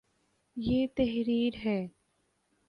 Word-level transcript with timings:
یہ 0.57 0.87
تحریر 0.95 1.53
ہے 1.65 1.79